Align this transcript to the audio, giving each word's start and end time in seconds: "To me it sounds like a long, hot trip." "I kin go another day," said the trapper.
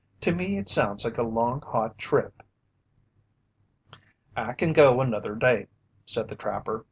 "To 0.21 0.33
me 0.33 0.57
it 0.57 0.67
sounds 0.67 1.05
like 1.05 1.19
a 1.19 1.21
long, 1.21 1.61
hot 1.61 1.99
trip." 1.99 2.41
"I 4.35 4.53
kin 4.53 4.73
go 4.73 4.99
another 4.99 5.35
day," 5.35 5.67
said 6.07 6.27
the 6.27 6.35
trapper. 6.35 6.79